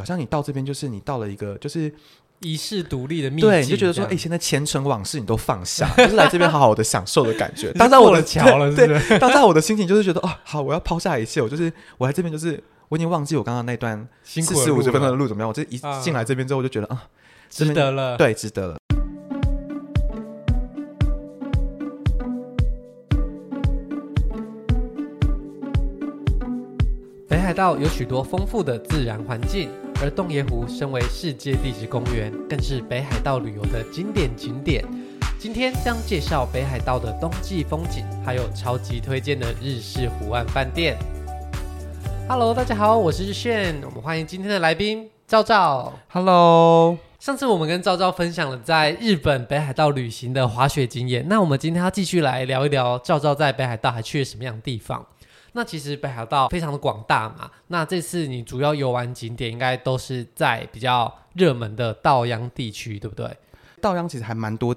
[0.00, 1.92] 好像你到这边就是你到了一个就是
[2.40, 7.72] 遗世独立的秘境，对，你就觉得说，哎、欸，现在前尘往事你都放下， 就是来这边好好的享受的感觉。
[7.74, 17.04] 当在我的桥了是是，对，当在我的心情就是觉得，哦，好，我要抛下一切，我就是我来这边就是我已经忘记我刚刚那段四十五十分钟的路怎么样，我这一进来这边之后，我就觉得啊，
[17.48, 18.76] 值得了，对，值得了。
[27.28, 29.70] 北海道有许多丰富的自然环境。
[30.02, 34.84] 而洞爷湖身为世界地质公园，更是北海道旅游的经典景点。
[35.38, 40.98] 今天将介绍北海道的冬季风景，还有超级推荐的日式湖岸饭店。
[42.28, 45.92] Hello，大家好，我是日炫，我们欢迎今天的来宾赵赵。
[46.08, 55.06] Hello，上次我们跟赵赵分享了在日本北海道旅行的滑雪经验，那我们今天要继续来聊一聊赵赵在北海道还去了什么样的地方。
[55.52, 63.28] 那其实北海道非常的广大嘛，那这次你主要游玩景点应该都是在比较热门的稻央地区，对不对？
[63.80, 64.74] 稻央其实还蛮多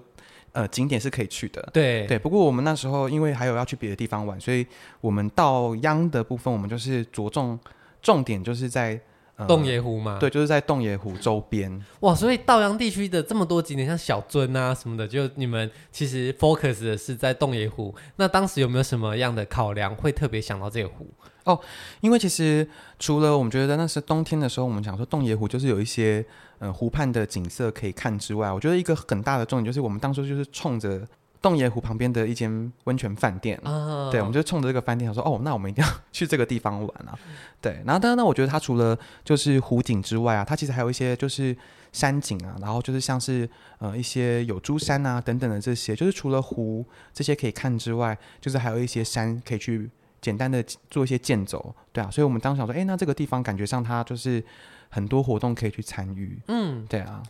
[0.51, 2.19] 呃景点是可以去的，对对。
[2.19, 4.65] 不过我们那时候因为还有要去别的地方玩，所以
[5.01, 7.59] 我们稻央的部分我们就是着重
[8.01, 8.99] 重点就是在。
[9.47, 11.83] 洞爷湖嘛，对，就是在洞爷湖周边。
[11.99, 17.93] 哇，所以道阳地区的这么多景点，像小樽啊什么的，就你们其实 focus 的是在洞爷湖。
[18.15, 21.07] 那当时有没有什么样的考量，会特别想到这个湖？
[21.43, 21.59] 哦，
[21.99, 22.65] 因为其实
[22.97, 26.25] 除了我们觉得那是冬天的时候，我们想说洞爷湖就是有一些
[26.59, 31.07] 呃湖畔的景色可以看之外，我觉得一个很大的重点就是我们当初就是冲着。
[31.45, 37.13] 洞爷湖旁边的一间温泉饭店，哦、对，我们就冲着这个饭店想说，哦，那我们一定要 去这个地方玩啊。
[37.61, 41.55] 对，然后当然呢，我觉得它除了就是湖景之外啊，它其实还有一些就是
[41.91, 49.87] 山景啊，然后就是像是呃一些有珠山啊等等的这些，就是除了湖这些可以看之外，就是还有一些山可以去
[50.19, 54.43] 简单的做一些健走，对啊，所以我们当时想说，哎，那这个地方感觉上它就是
[54.89, 57.21] 很多活动可以去参与，嗯，对啊。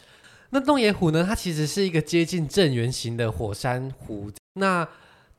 [0.55, 1.21] 那洞爷湖呢？
[1.27, 4.31] 它其实是一个接近正圆形的火山湖。
[4.53, 4.87] 那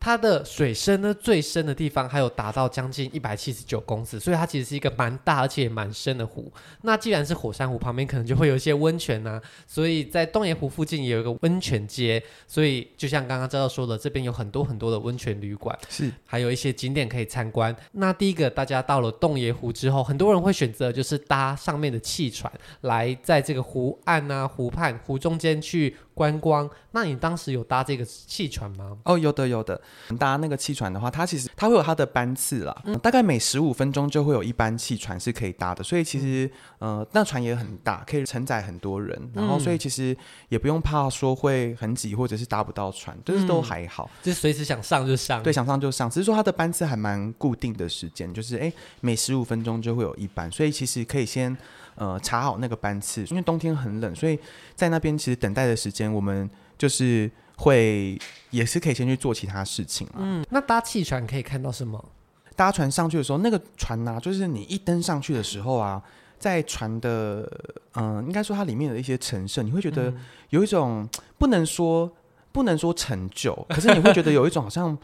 [0.07, 6.49] 它的水深呢，最深的地方还有达到将近一百七十九公尺，所以它其实是一个蛮大而且也蛮深的湖。
[6.83, 12.23] 那既然是火山湖旁边，可能就会有一些温泉呐、啊，所以在洞爷湖附近也有一个温泉街。
[12.47, 17.75] 所以就像刚刚赵赵说的，这边有很多很多的温泉旅馆，是还有一些景点可以参观。
[17.91, 22.53] 那第一个，大家到了洞爷湖之后，很多人会选择就是搭上面的汽船
[22.83, 26.69] 来在这个湖岸啊、湖畔、湖中间去观光。
[26.93, 28.97] 那你当时有搭这个汽船吗？
[29.05, 29.79] 哦，有的，有的。
[30.19, 40.17] 搭那个汽船的话，它其实它会有它的班次啦，嗯、大概每十五分钟就会有一班汽船是可以搭的，所以其实、嗯、呃，那船也很大，可以承载很多人，然后所以其实
[40.49, 46.09] 也不用怕说会很挤或者是搭不到船，就是都还好，嗯、就随时想上就上，对，想上就上。
[46.09, 48.73] 只是说它的班次还蛮固定的时间，就是哎，
[49.03, 51.55] 每十五分钟就会有一班，所以其实可以先
[51.97, 54.39] 呃查好那个班次，因为冬天很冷，所以
[54.75, 56.49] 在那边其实等待的时间我们
[56.79, 57.31] 就是。
[57.59, 58.21] 会
[58.51, 60.07] 也是可以先去做其他事情。
[60.15, 62.05] 嗯，那搭汽船可以看到什么？
[62.55, 66.03] 搭船上去的时候，那个船呐、啊，就是你一登上去的时候啊，
[66.39, 67.51] 在船的
[67.95, 70.13] 嗯、呃，应该说它里面的一些陈设，你会觉得
[70.51, 71.09] 有一种
[71.39, 72.13] 不能说
[72.53, 74.95] 不能说成就，可是你会觉得有一种好像。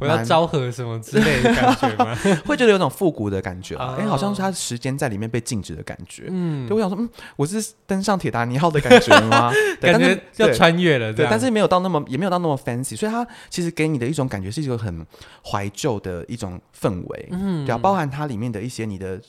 [0.00, 2.16] 我要昭和什么之类的感觉吗？
[2.46, 6.24] 会觉得有种复古的感觉，哎、欸，好像是它时间在里面被静止的感觉。
[6.28, 9.52] 嗯，对，我想说，嗯，我是登上铁达尼号的感觉吗？
[9.80, 15.06] 对感觉要穿越了，对，但是没有到那么，也没有到那么 fancy，所以它其实给你的一种感觉是一个很
[15.44, 17.28] 怀旧的一种氛围。
[17.30, 19.20] 嗯，对啊，包含它里面的一些你的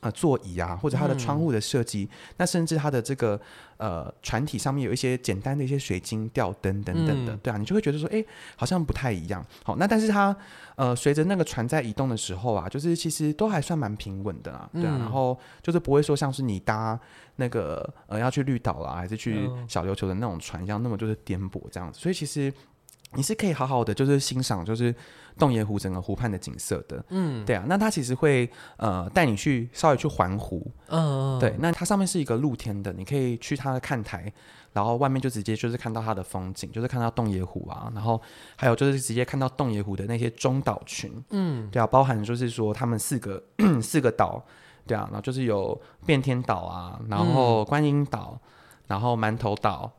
[0.00, 3.40] 呃座椅啊，或者它的窗户的设计，嗯、那甚至它的这个。
[3.80, 8.22] 呃，船体上面有一些简单的一些水晶吊灯等等的，嗯、对啊，你就会觉得说，哎，
[8.54, 9.42] 好像不太一样。
[9.64, 10.36] 好，那但是它，
[10.76, 17.00] 呃，随着那个船在移动的时候啊，就是其实都还算蛮平稳的啊，对啊，嗯、然后就是不会说像是你搭
[17.36, 21.98] 那个呃要去绿岛啦，还是去小琉球的那种船一样，那么就是颠簸这样子。
[21.98, 22.52] 所以其实
[23.14, 24.94] 你是可以好好的就是欣赏，就是。
[25.38, 34.30] 洞爷湖整个湖畔的景色的，嗯，对啊，那它其实会呃带你去稍微去环湖，嗯，对，那它上面是一个露天的，你可以去它的看台，
[34.74, 38.20] 然后外面就直接就是看到它的风景，就是看到洞爷湖啊，然后
[38.54, 43.42] 还有就是直接看到洞爷湖的那些中岛群，嗯，对啊，包含就是说他们四个
[43.80, 44.44] 四个岛，
[44.86, 48.38] 对啊，然后就是有变天岛啊，然后观音岛，
[48.88, 49.90] 然后馒头岛。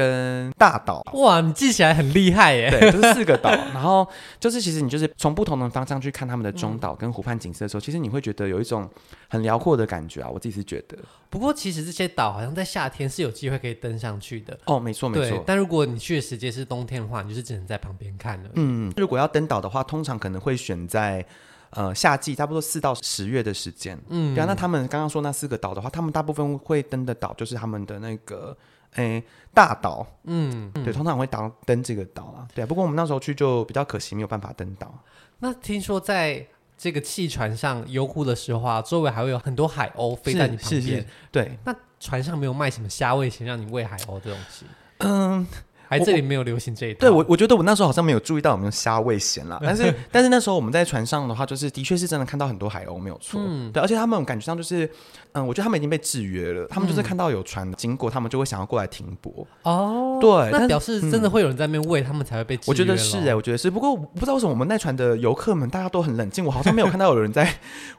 [0.00, 2.70] 跟大岛哇，你记起来很厉害耶！
[2.70, 4.06] 对，就是四个岛， 然后
[4.38, 8.88] 就是其实你就是从不同的方向去看他们的中岛跟湖畔景色的时候，嗯、其实你会觉得有一种
[9.28, 10.28] 很辽阔的感觉啊。
[10.30, 10.96] 我自己是觉得，
[11.28, 14.80] 不过其实这些岛好像在夏天是有机会可以登上去的哦。
[14.80, 18.50] 没错没错，但如果你去的时间是冬天的话，你就是只能在旁边看了。
[18.54, 21.24] 嗯，如果要登岛的话，通常可能会选在
[21.70, 23.98] 呃夏季，差不多四到十月的时间。
[24.08, 24.46] 嗯，对啊。
[24.46, 28.56] 那他们刚刚说那四个岛的话，他们大部分会登的岛就是他们的那个
[28.94, 29.22] 诶
[29.52, 30.06] 大岛。
[30.24, 32.46] 嗯，对，通常会登登这个岛啊。
[32.54, 32.66] 对啊。
[32.66, 34.92] 不过我们那时候去就比较可惜，没有办法登岛。
[35.38, 36.46] 那听说在
[36.76, 41.06] 这个汽船上游湖的时候啊，周围还会有很多海鸥飞在你旁边。
[41.32, 44.64] 对，那船上没有卖什么虾味型让你喂海鸥这东西？
[44.98, 45.46] 嗯。
[45.90, 47.00] 还这里没有流行这一套。
[47.00, 49.58] 对我，我觉得我那时候好像没有注意到有没有虾味咸啦。
[49.66, 53.42] 但是，但是那时候我们在船上的话，就是的确是真的看到很多海鸥，没有错。
[53.44, 54.88] 嗯，对，而且他们感觉上就是，
[55.32, 56.66] 嗯，我觉得他们已经被制约了。
[56.68, 59.46] 他们就是看到有船经过，他们就会想要过来停泊。
[59.62, 62.70] 哦，对，那表示真的会有人在那边喂他们才会被制约。
[62.70, 63.70] 我觉得是哎，我觉得是。
[63.70, 67.48] 不过不知道为什么我们那船的游客们大家都很冷静，我好像没有看到有人在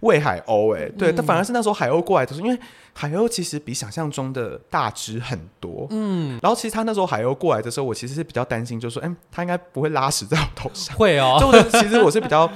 [0.01, 0.75] 喂海鸥。
[0.75, 2.59] 哎，对，但反而是那时候海鸥过来的时候，因为。
[2.93, 11.37] 海鸥其实比想象中的大只很多，嗯，然后其实他那时候海鸥过来的时候，我其实是比较担心，就是说，哎，他应该不会拉屎在我头上，会哦。
[11.39, 12.51] 就其实我是比较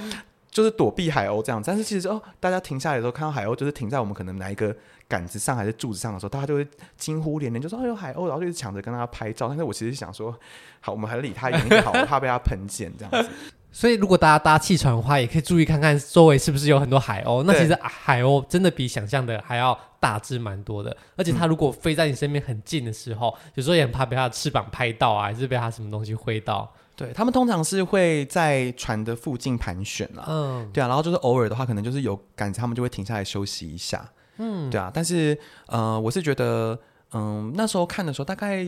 [0.55, 4.73] 就是躲避海鸥这样，但是其实哦，大家停下来的时候看到海鸥就是停在我们可能哪一个
[5.05, 6.65] 杆子上还是柱子上的时候，大家就会
[6.95, 9.49] 惊呼连连，就说哎呦海鸥，然后就抢着跟他拍照。
[9.49, 10.33] 但是我其实想说，
[10.79, 13.29] 好，我们还是离他远一点好，我怕被他喷溅这样子。
[13.69, 17.43] 所以，如果大家搭气船的话，也可以注意看看周围是不是有很多海鸥。
[17.43, 26.73] 那其实海鸥真的比想象的还要大只蛮多的，而且它如果飞在你身边很近的时候，嗯、有时候也很怕被它的翅膀拍到啊，还是被它什么东西挥到。
[26.95, 30.25] 对，他们通常是会在船的附近盘旋啦。
[30.27, 34.09] 嗯，对啊，然后就是偶尔的话，可能就是有感觉，他们就会停下来休息一下。
[34.37, 35.37] 嗯，对啊，但是
[35.67, 36.77] 呃，我是觉得，
[37.13, 38.65] 嗯，那时候看的时候，大概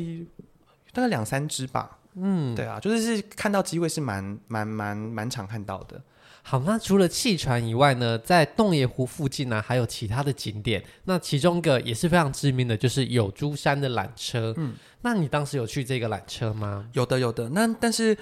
[0.93, 1.97] 大概两三只吧。
[2.15, 6.01] 嗯，对啊，就是是看到机会是蛮蛮蛮蛮常看到的。
[6.49, 10.81] 好，那除了汽船以外呢，在洞爷湖附近呢，还有其他的景点。
[11.03, 14.53] 那其中一个也是非常知名的，就是有珠山的缆车。
[14.55, 16.87] 嗯，那你当时有去这个缆车吗？
[16.93, 17.49] 有的，有的。
[17.49, 18.13] 那但是，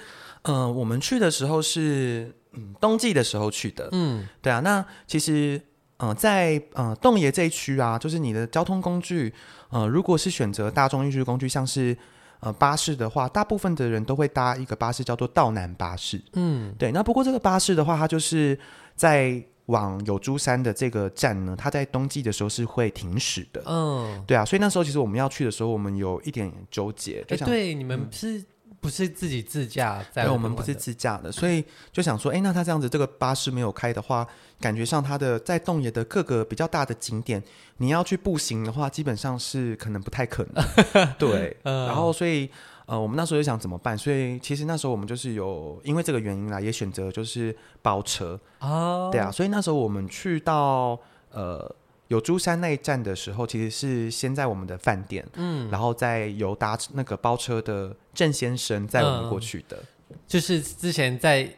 [0.42, 3.88] 嗯、呃，我们去的时候是嗯冬季的时候去的。
[3.92, 4.58] 嗯，对啊。
[4.58, 5.56] 那其实，
[5.98, 9.32] 嗯、呃，在呃洞爷这一区啊，就是你的交通工具，
[9.70, 11.96] 呃，如果是选择大众运输工具，像是。
[12.40, 16.22] 呃，巴士的话，大部分的人都会搭一个巴士，叫做道南巴士。
[16.34, 16.92] 嗯，对。
[16.92, 18.58] 那不过这个巴士的话，它就是
[18.94, 23.62] 在往有珠山的这个站呢，它在冬季的时候是会停驶的。
[23.66, 24.44] 嗯，对啊。
[24.44, 27.24] 所以那时候其实我们要去的时候，我们有一点纠结。
[27.28, 28.44] 就想，对，你们是。
[28.86, 34.24] 不是自己自驾在，对，我们不是自驾的，所以就想说，哎，那他这样子，这个巴士没有开的话，
[34.60, 37.42] 感觉上他的在洞爷的各个比较大的景点，
[37.78, 40.64] 你要去步行的话，基本上是可能不太可能。
[41.18, 42.48] 对，然后所以
[42.86, 43.98] 呃，我们那时候就想怎么办？
[43.98, 47.52] 所以其实那时候我们就是有因为这个原因啦，也选择就是
[47.82, 50.96] 包车哦，对啊，所以那时候我们去到
[51.32, 51.74] 呃。
[52.08, 59.76] 有珠山那一站的时候，其实是先在我们的饭店，嗯，然后再由搭那个包车的郑先生载我们过去的，
[60.10, 61.48] 嗯，就是之前在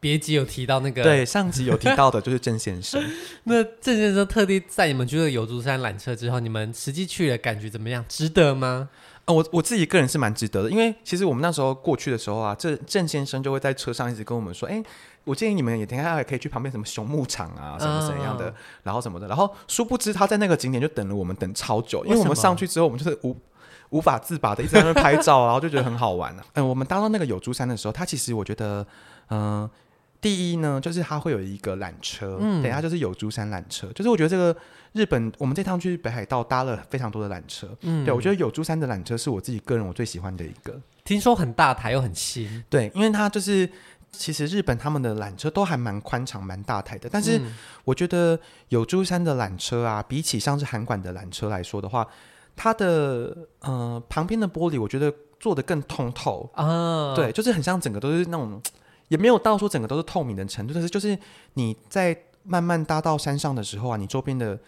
[0.00, 3.02] 别集有提到那个，对，上集有提到的就是郑先生。
[3.44, 8.04] 那郑先生特地在你们去了有珠山缆车之后，你们实际去了感觉怎么样？
[8.08, 8.88] 值得吗？
[9.26, 14.82] 呃，我我自己个人是蛮值得的，因为其实我们那时候过去的时候啊，这郑先生就会在车上一直跟我们说，哎。
[15.28, 18.52] 我建议你们也等一下也可以去旁边什么熊牧场啊，什么什么样的，
[18.82, 23.36] 然后什么的，然后殊不知他在那个景点就等了我们等超久，因为我们上去之后，我们就是无
[23.90, 26.44] 无法自拔的一直在那拍照，然后就觉得很好玩啊。
[26.54, 28.86] 嗯，我们搭到那个有珠山的时候，它其实我觉得，
[29.28, 29.68] 嗯，
[30.20, 34.56] 第一呢，就是它会有一个缆车，嗯，等一下就是有珠山缆车，就是我觉得这个
[34.92, 43.68] 日本我们这趟去北海道搭了非常多的缆车，嗯，对，我觉得有珠山的缆车是我自己个人我最喜欢的一个，听说很大台又很新，对，因为它就是。
[44.10, 47.40] 其实日本他们的缆车都还蛮宽敞、蛮大台的，但是
[47.84, 48.38] 我觉得
[48.68, 52.06] 有珠山的缆车啊，比起像是韩馆的缆车来说的话，
[52.56, 58.60] 它的呃旁边的玻璃我觉得做的更通透啊，对，就是很像整个都是那种，
[59.08, 61.16] 也没有到说整个都是透明的程度，但是就是
[61.54, 64.58] 你在慢慢搭到山上的时候啊，你周边的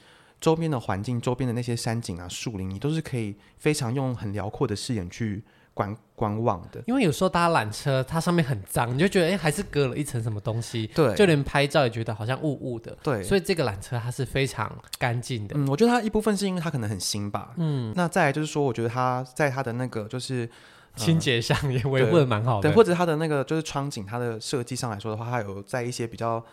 [0.40, 5.42] 周边的环境、周边的那些山景啊、树林，你都是可以非常用很辽阔的视野去。
[5.80, 10.86] 观观望的，因为有时候搭缆车，它上面很脏，你就觉得哎，还是隔了一层什么东西。
[10.88, 12.94] 对，就连拍照也觉得好像雾雾的。
[13.02, 15.56] 对，所以这个缆车它是非常干净的。
[15.56, 17.54] 嗯，我觉得它一部分是因为它可能很新吧。
[17.56, 20.46] 嗯，那再来就是说，我觉得它在它的那个就是、
[20.92, 22.68] 呃、清洁上也维护的蛮好的。
[22.68, 26.44] 对，或者它的那个就是窗景，它的设计上来说的话，它有在一些比较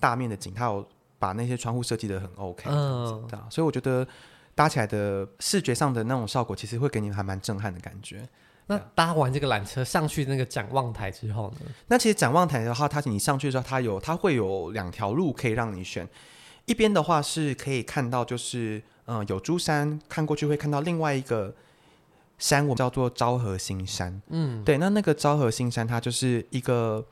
[0.00, 0.84] 大面的景，它有
[1.20, 2.64] 把那些窗户设计的很 OK。
[2.68, 4.04] 嗯，对啊，所以我觉得
[4.56, 8.28] 搭起来的视觉上的那种效果，其实会给你还蛮震撼的感觉。
[8.66, 11.66] 那搭完这个缆车上去那个展望台之后呢？
[11.88, 16.08] 那其实展望台的话，它你上去的时候，它有它会有两条路可以让你选。
[16.66, 21.52] 一边的话是可以看到，就是嗯、呃、有珠山，看过去会看到另外一个
[22.38, 24.22] 山，我们叫做昭和新山。
[24.28, 27.04] 嗯，对，那那个昭和新山，它就是一个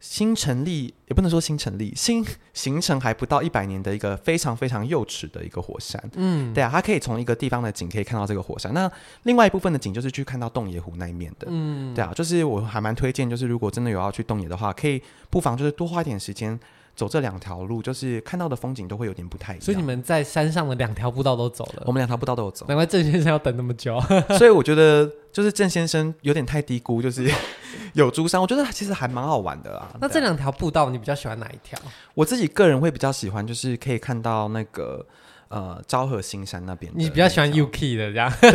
[0.00, 2.24] 新成立也不能说新成立，新
[2.54, 6.02] 形成还不到一百年的一个非常非常幼齿的一个火山。
[6.14, 8.72] 嗯，对啊，它可以从一个地方的景可以看到这个火山。
[8.72, 8.90] 那
[9.24, 11.48] 另外一部分的景就是去看到洞爷湖那一面的。
[11.50, 16.58] 嗯，对啊，就是我还蛮推荐，就是如果真的有要去洞爷的话，可以不妨就是多花一点时间。
[16.98, 19.64] 走这两条路，就是看到的风景都会有点不太一样。
[19.64, 22.66] 所以你们在山上的两条步道都走了，我们两条步道都有走。
[22.66, 24.02] 难怪郑先生要等那么久。
[24.36, 27.30] 所以我觉得，就是郑先生有点太低估，就是
[27.94, 29.94] 有珠山，我觉得其实还蛮好玩的啊。
[30.00, 31.78] 那这两条步道，你比较喜欢哪一条？
[32.14, 35.06] 我自己个人会比较喜欢，就是可以看到那个。
[35.50, 38.30] 呃，昭和新山那边，你比较喜欢 UK 的这样？
[38.38, 38.50] 对，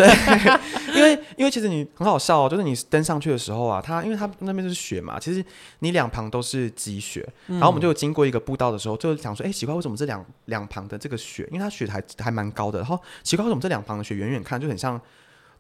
[1.03, 5.43] 因为因为其实你很好笑哦，就是你登上去的时候啊，它因为它那边是雪嘛，其实
[5.79, 15.00] 你两旁都是积雪，嗯、然后我们就经过一个步道的时候，就想说，哎、欸，奇怪，为什么这两两旁的这个雪，因为它雪还还蛮高的，然后奇怪，为什么这两旁的雪远远看就很像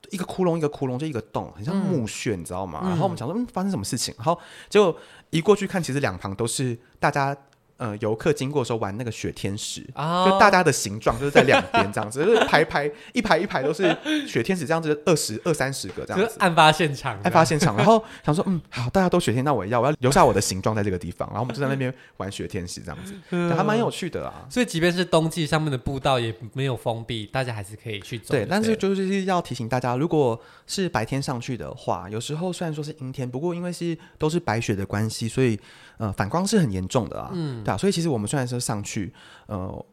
[0.09, 2.79] 一个窟窿一个窟窿，就一个洞，很像墓穴，你知道吗？
[2.83, 4.13] 嗯、然后我们想说，嗯，发生什么事情？
[4.17, 4.95] 然后结果
[5.29, 7.35] 一过去看，其实两旁都是大家。
[7.83, 10.29] 呃，游客经过的时候玩那个雪天使，oh.
[10.29, 13.93] 就大家的形状就是在两边这样子，就是排排一排一排都是
[14.25, 16.33] 雪天使这样子，二十二三十个这样子。
[16.39, 21.27] 案发现场，案发现场，然后想说，嗯，好，大家都雪天，那我也要，我要留下我的形状在这个地方。
[21.27, 23.13] 然后我们就在那边玩雪天使这样子，
[23.53, 24.47] 还蛮有趣的啊。
[24.49, 28.33] 所以即便是冬季上面的步道也没有封闭，大家还是可以去走。
[28.33, 35.59] 对，但是就是要提醒大家，如果是白天上去的话，有时候虽然说是阴天，不过因为是都是白雪的关系，所以。
[36.03, 39.13] 呃，反光是很严重的啊，嗯，对啊，所以其实我们虽然说上去，
[39.45, 39.85] 呃，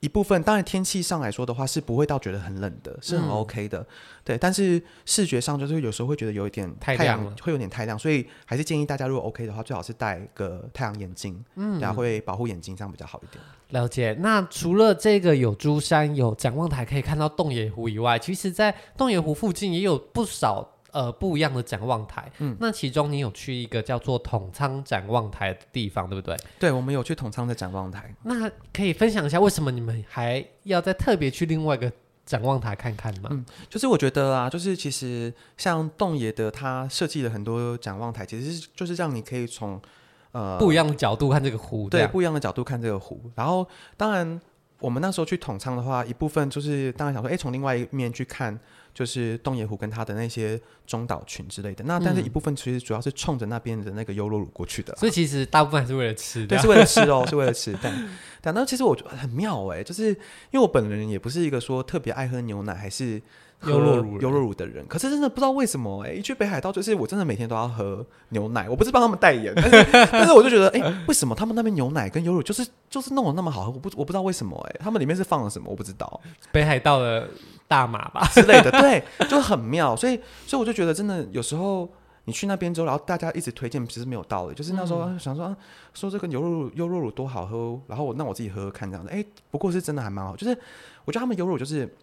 [0.00, 3.86] 一部分当然天气上来说的话是不会到觉得很冷的，是很 OK 的，嗯、
[4.24, 13.42] 对，但是视觉上就是有时候会觉得有一点太阳太亮了，会有点太亮，所以还是建议大家如果 OK 的话，最好是戴个太阳眼镜，嗯，然后会保护眼睛，这样比较好一点。
[13.70, 14.14] 了解。
[14.20, 20.73] 那除了这个有珠山有展望台可以看到洞爷湖以外，其实在洞爷湖附近也有不少。
[20.94, 26.36] 呃，不一样的展望台，嗯，那其中你有去一个叫做统仓展望台的地方，对不对？
[26.56, 28.14] 对，我们有去统仓的展望台。
[28.22, 31.90] 那可以分享一下，为什么你们还要再特别去另外一个
[32.24, 33.28] 展望台看看吗？
[33.32, 39.82] 嗯，就是我觉得啊，就是其实像洞爷的，他设计了很多展望台，其实是就是让你可以从
[40.30, 43.20] 呃不一样的角度看这个湖，对，不一样的角度看这个湖。
[43.34, 44.40] 然后，当然
[44.78, 48.56] 我们那时候去统仓的话，一部分就是当然想说，哎，从另外一面去看。
[48.94, 57.76] 就是洞爷湖跟他的那些中岛群之类的，那但是一部分其实主要是冲着那边的那个优酪乳过去的，所以其实大部分还是为了吃，对，是为了吃哦，是为了吃。
[57.82, 58.08] 但
[58.40, 63.20] 但那其实我觉得很妙哎，就是因为我本人也不是一个说特别爱喝牛奶还是
[63.66, 73.70] 优酪乳优酪乳的人，可是真的不知道为什么哎，一去北海道就是我真的每天都要喝牛奶，我不是帮他们代言，但是 但是我就觉得哎，为什么他们那边牛奶跟优酪乳就是就是弄得那么好喝？
[73.72, 75.68] 我不我不知道为什么哎，他们里面是放了什么？
[75.68, 76.20] 我不知道。
[76.52, 77.28] 北海道的。
[77.66, 81.88] 大马吧之类的，对，就很妙，所以，所以我就觉得真的有时候
[82.24, 84.54] 你去那边之后，然后大家一直推荐，其实没有道理。
[84.54, 85.54] 就是那时候想说，
[85.92, 90.36] 说这个优酪乳优酪乳多好喝，然后我那我自己喝喝看这样子，哎，不过是真的还蛮好。
[90.36, 90.56] 就是
[91.04, 91.96] 我觉得他们优酪乳就是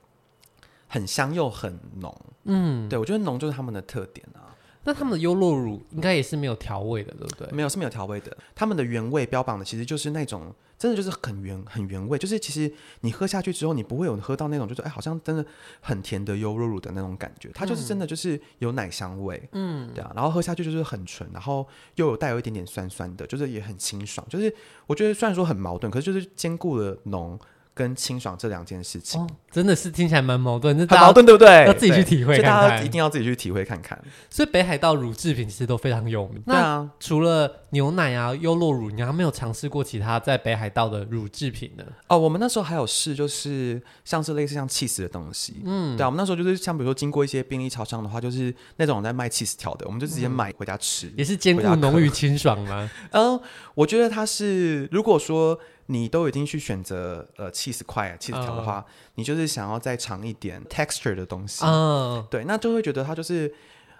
[0.87, 4.50] 很香又很浓，嗯，对我觉得浓就是他们的特点啊。
[4.83, 7.47] 那他们的优酪乳应该也是没有调味的，对不对？
[7.51, 8.35] 没有，是没有调味的。
[8.55, 15.45] 他们的原味标榜的其实就是那种真的就是很原很原味，就是其实你喝下去之后，你不会有喝到那种就是哎好像真的
[15.79, 20.11] 很甜的优酪乳的那种感觉，它就是真的就是有奶香味，嗯，对啊。
[20.15, 24.25] 然后喝下去就是很纯，然后又有带有一点点酸酸的，就是也很清爽。
[24.29, 24.51] 就是
[24.87, 27.39] 我觉得虽然说很矛盾，可是就是兼顾了浓。
[27.73, 31.65] 跟清爽这两件事情，哦，真的是听起来蛮矛盾，很矛盾，对不对？
[31.65, 33.97] 要自己去体会看看，大家一定要自己去体会看看。
[34.29, 36.41] 所以北海道乳制品其实都非常有名。
[36.45, 41.83] 对啊，除了牛奶啊、优酪乳，你还没有尝试过其他在北海道的乳制品呢？
[42.07, 45.61] 哦，我们那时候还有试，就是像是类似像 cheese 的东西。
[45.63, 51.07] 嗯，对啊，我们那时候就是像比如说经过一些便利超商的话，就是那种在卖 cheese 条的，我们就直接买回家吃。
[51.07, 52.89] 嗯、也是兼顾浓郁清爽吗？
[53.11, 53.39] 嗯，
[53.75, 55.57] 我觉得它是，如果说。
[55.91, 63.53] 你都已经去选择呃起司块、起司条的话，uh, 你就是想要再尝一点 texture 的东西，uh, 对，那就会觉得它就是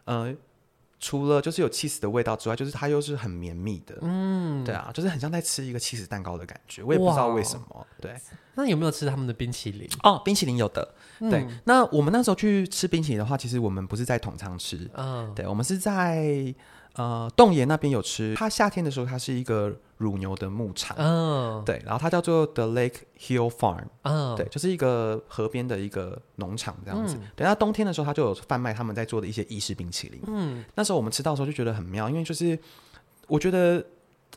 [0.06, 0.34] 呃，
[1.00, 7.86] 除了就是有 cheese 的味道之外，就是它又是很绵密的，嗯，对啊，就是很像在吃一个 cheese 蛋糕的感觉，我也不知道为什么。
[8.00, 8.16] 对，
[8.56, 9.90] 那有没有吃他们的冰淇淋？
[10.04, 11.46] 哦，冰淇淋有的，嗯、对。
[11.66, 16.56] 那我们那时候去吃冰淇淋的话，其实我们不是在统仓吃，嗯，uh, 对，我们是在。
[16.96, 21.66] 呃，洞爷那边有吃，它夏天的时候，它是一个乳牛的牧场，嗯，oh.
[21.66, 24.38] 对，然后它叫做 The Lake Hill Farm，嗯，oh.
[24.38, 27.16] 对，就是一个河边的一个农场这样子。
[27.16, 30.22] 嗯、对，那冬天的时候，它就有贩卖他们在做的一些意式冰淇淋。
[30.28, 32.60] 嗯，那时候我们吃到的时候就觉得很妙，因为就是
[33.28, 33.82] 我觉得，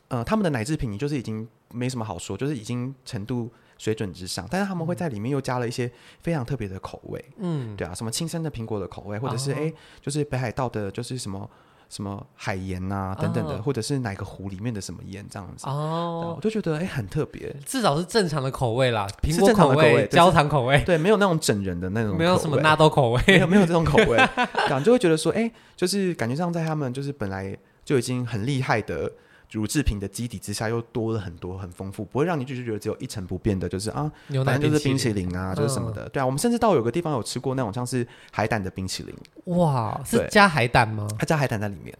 [0.07, 7.25] 呃，他们的奶制品就是已经没什么好说，就是已经程度水准之上，但是他们会在里面又加了一些非常特别的口味。
[7.37, 9.65] 嗯，对啊，什么青森的苹果的口味，或者是哎、oh.
[9.65, 11.49] 欸，就是北海道的，就是什么。
[11.89, 15.65] 什么海盐啊等等的，哦、或者是哪个湖里面的什么盐这样子。
[15.67, 24.17] 哦，我就觉得哎、欸、很特别，至少是正常的口味啦，苹果口味、焦糖口味，对，没有那种整人的那种，没有什么纳豆口味，没有没有这种口味，
[24.67, 29.11] 感就会觉得说哎、欸，就是感觉上在他们就是本来就已经很厉害的。
[29.51, 34.11] 乳制品的基底之下又多了很多很丰富，不会让你就是觉得只有一成不变的，就是啊，
[34.45, 36.05] 反正就是冰淇淋啊，就是什么的。
[36.05, 39.15] 嗯、对啊，我们甚至到有个地方有吃过那种像是海胆的冰淇淋，
[39.55, 41.07] 哇，是加海胆吗？
[41.17, 41.95] 它加海胆在里面。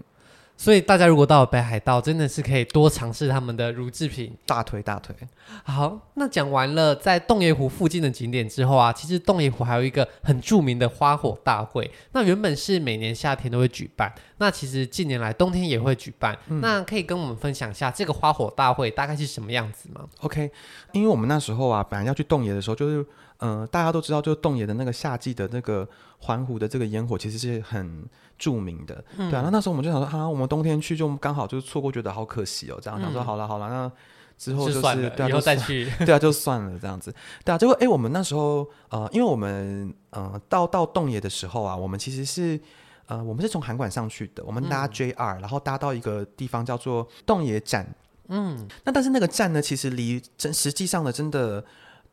[0.57, 5.15] 所以大家如果到了北海道，真的是可以多尝试他们的乳制品，大腿大腿。
[5.63, 11.89] 好，那讲完了在洞爷湖附近的景点之后啊，其实洞爷湖还有一个很著名的花火大会。
[12.13, 16.37] 那原本是每年夏天都会举办，那其实近年来冬天也会举办。
[16.47, 20.49] 嗯、那可以跟我们分享一下这个花火大会大概是什么样子吗？OK，
[20.93, 25.87] 因为我们那时候啊，本来要去洞爷的时候，就是嗯、呃，大家都知道，就洞爷的那个夏季的那个
[26.19, 28.05] 环湖的这个烟火，其实是很。
[28.37, 33.89] 著名的，嗯、对啊，那那时候我们就想说，哈、啊，我们冬天去就刚好就错过，觉得好可惜哦，这样、嗯、想说，好了好了，那
[34.37, 37.15] 之后就是，以后再去， 对啊，就算了这样子，
[37.45, 42.59] 对啊，结果哎，我们那时候呃，因为我们呃到到洞爷的时候啊，我们其实是
[43.05, 47.87] 呃，我们是从函馆上去的，我们搭 JR，、嗯、然后搭到一个地方叫做洞爷站，
[48.27, 51.63] 嗯，那但是那个站呢，其实离真实际上的真的。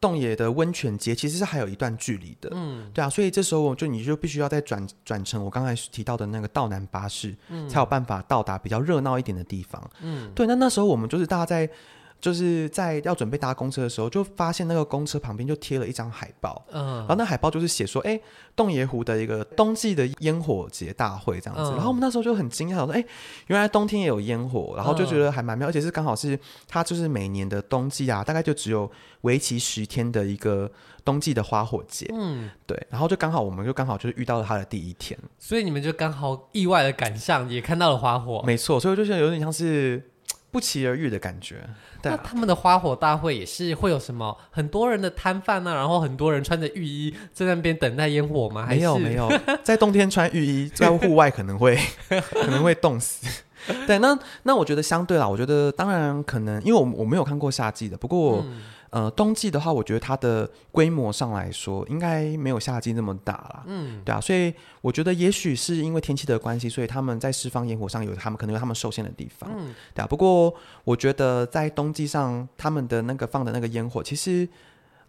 [0.03, 11.71] 洞野的温泉街其实是还有一段距离的，嗯，对啊，所以这时候我就你就必须要再转转乘我刚才提到的那个道南巴士，嗯，才有办法到达比较热闹一点的地方，嗯，对，那那时候我们就是大家在。
[12.23, 18.19] 就是在要准备搭公车的时候，就发现那个公车旁边就贴了一张海报，嗯，然后那海报就是写说，哎，
[18.55, 23.05] 洞爷湖的一个冬季的烟火节大会这样子，嗯、然后我们那时候就很惊讶，说，哎，
[23.49, 26.39] 原来冬天也有烟火，然后就觉得还蛮妙，嗯、而且是刚好是
[26.69, 28.89] 它就是每年的冬季啊，大概就只有
[29.23, 30.71] 为期十天的一个
[31.05, 40.09] 冬季的花火节，嗯，对，然后就刚好我们就刚好就是遇到了它的第一天，所以你们就刚好意外的赶上，也看到了花火，没错，所以我就觉得有点像是。
[40.53, 41.69] 不期而遇的感觉。
[42.01, 45.75] 对啊，那他们的花火大会也是会有什么很多人的摊贩呢？
[45.75, 48.67] 然后很多人穿着浴衣在那边等待烟火吗？
[48.69, 49.29] 没有没有，
[49.65, 51.77] 在冬天穿浴衣在户外可能会
[52.09, 53.27] 可能会冻死。
[53.87, 58.45] 对，那那我觉得相对啦，我觉得当然可能，因为我我没有看过夏季的，不过。
[58.47, 58.61] 嗯
[58.93, 63.63] 呃，冬季的话，我觉得它的规模上来说，应该没有夏季那么大了。
[63.67, 64.53] 嗯，对啊，所以
[64.83, 69.51] 我觉得也许是因为天气的关系，所以他们在释放烟火上有他们可能有他们受限的地方。
[69.57, 70.07] 嗯，对啊。
[70.07, 74.47] 不过我觉得在冬季上，他们的那个放的那个烟火，其实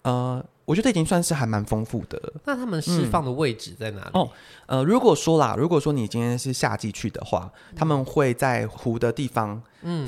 [0.03, 0.43] 呃。
[0.65, 2.17] 我觉得已经算是还蛮丰富的。
[2.45, 4.11] 那他们释放的位置在哪里？
[4.13, 4.29] 嗯、哦，
[4.65, 9.61] 呃，如果说啦，如果说你今天是夏季去的话，嗯、他们会在湖的地方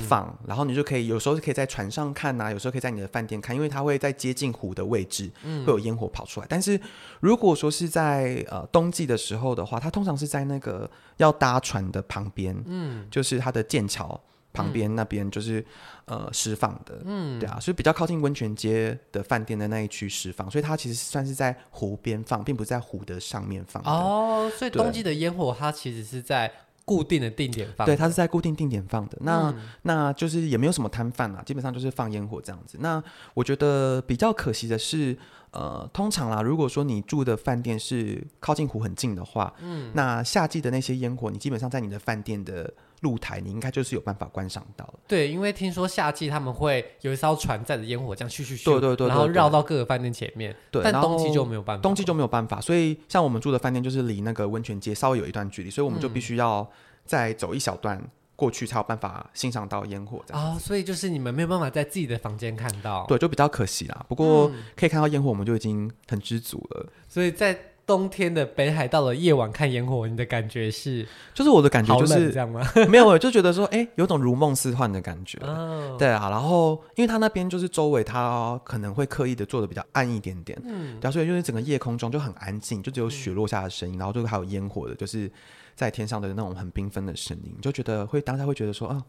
[0.08, 6.46] 放，嗯、然后你就可以有时候可以在船上看呐、啊，有时候可以在你的饭店看，因为它会在接近湖的位置，嗯、会有烟火跑出来。
[6.48, 6.80] 但是
[7.20, 14.18] 如果说是在呃冬季的时候的话，它通常是在那个要搭船的旁边，嗯，就是它的剑桥。
[14.56, 15.62] 旁边那边就是
[16.06, 23.82] 呃释放的，嗯，对啊，所以比较靠近温泉街的饭店的那一区释放，所以它其实算是在湖边放，并不是在湖的上面放。
[23.84, 26.50] 哦，所以冬季的烟火它其实是在
[26.86, 29.18] 固定的定点放，对，它是在固定定点放的。
[29.20, 32.78] 那、嗯、那就是也没有什么摊贩啦，基本上就是放烟火这样子。
[32.80, 33.02] 那
[33.34, 35.16] 我觉得比较可惜的是，
[35.50, 42.72] 呃，通常啦，如果说你住的饭店是靠近湖很近的话，嗯，那夏季的那些烟火，你基本上在你的饭店的。
[43.00, 44.88] 露台，你应该就是有办法观赏到。
[45.06, 50.54] 对，因为听说夏季他们会有一艘船载着烟火，这样咻咻咻，对对对，然后绕到各个饭店前面。
[50.70, 52.60] 对，但冬季就没有办法，冬季就没有办法。
[52.60, 56.68] 所以像我们住的饭店就是离那个温泉街稍微有一段距离，所以我们就必须要
[57.04, 58.02] 再走一小段
[58.34, 60.22] 过去才有办法欣赏到烟火。
[60.26, 64.06] 这样啊，所以就是你们没有办法在自己的房间看到，对，就比较可惜啦。
[64.08, 66.86] 不过可以看到烟火，我们就已经很知足了。
[67.08, 67.58] 所以在。
[67.86, 71.06] 冬天的北海道的夜晚看烟火，你的感觉是？
[71.32, 72.60] 就是我的感觉就是这样吗？
[72.90, 75.38] 没有，我就觉得说，哎、欸，有种如梦似幻的感觉。
[75.38, 75.96] Oh.
[75.96, 85.30] 对啊，然后因为它那边就是周围，它可能会刻意的做的比较暗一点点，嗯，然后所以就是整个夜空中就很安静，就只有雪落下的声音，嗯、然后就还有烟火的，就是
[85.76, 89.00] 在天上的那种很缤纷的声音，就觉得会当下会觉得说，啊。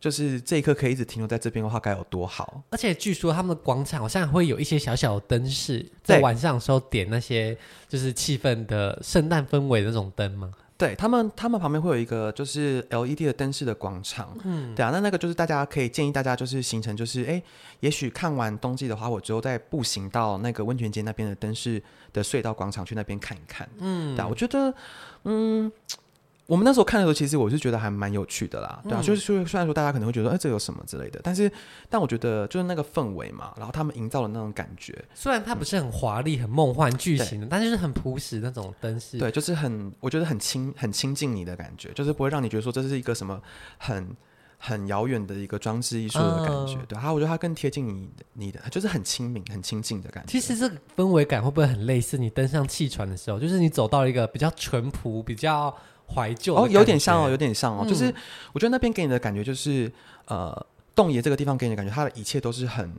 [0.00, 2.62] 就是这一刻可以一直停留在这边的话，该有多好！
[2.70, 7.56] 而且据说他们的广场好像会有一些小小的灯饰，在晚上的时候点那些
[7.88, 10.52] 就是气氛的圣诞氛围的那种灯吗？
[10.76, 14.38] 对他们，他们旁边会有一个就是 LED 的灯饰的广场。
[14.44, 17.42] 嗯，对啊，那那个就是大家可以建议大家就是行程就是哎，
[17.80, 21.82] 也许看完冬季的花火之后，再步行到那个温泉街那边的灯饰
[22.12, 23.68] 的隧道广场去那边看一看。
[23.78, 24.72] 嗯，对啊，我觉得，
[25.24, 25.72] 嗯。
[26.48, 31.52] 我们那时候看的时候，其实我是觉得还蛮有趣的啦，对啊，嗯、就是虽然说大家可能会觉得，哎、欸，这有什么之类的，但是
[31.90, 43.38] 但我觉得就是那个氛围嘛，然后他们营造的那种感觉，虽然它不是很华丽、很梦幻剧情的，但是就是很朴实那种灯饰，对，就是很我觉得很亲很亲近你的感觉，就是不会让你觉得说这是一个什么
[43.76, 44.16] 很
[44.56, 50.32] 很遥远的一个装置艺术的感觉，嗯、对，它我觉得它更贴近你你的，就是很亲民、很亲近的感觉。
[50.32, 55.76] 其实这个氛围感会不会很类似你登上汽船的时候，就是你走到一个比较淳朴、比较。
[56.14, 58.12] 怀旧哦，有点像哦，有点像哦，嗯、就是
[58.52, 59.92] 我觉得那边给你的感觉就是，
[60.26, 62.90] 呃，洞爷这个地方给你的感觉，它的一切都是很，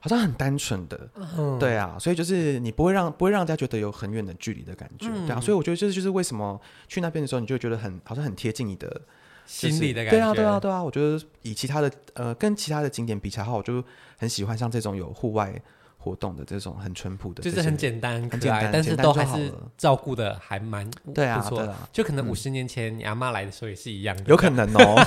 [0.00, 13.82] 好像很单纯的，嗯、对啊，所以就是你不会让不会让大家觉得有很远的距离的感觉，嗯、对啊，所以我觉得这就是为什么去那边的时候，你就会觉得很好像很贴近你的、就是、心里的感觉，对啊，对啊，对啊，我觉得以其他的呃跟其他的景点比起来的话，我就
[14.16, 15.60] 很喜欢像这种有户外。
[16.08, 21.74] 活动的这种很淳朴的，就是很简单、很简单，但是都还是照顾的还蛮对啊，不错。
[21.92, 25.06] 就可能五十年前你阿妈来的时候也是一样的，有可能哦。